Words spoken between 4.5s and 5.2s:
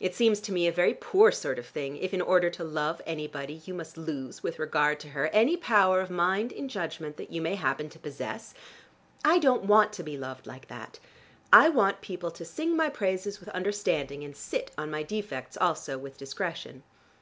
regard to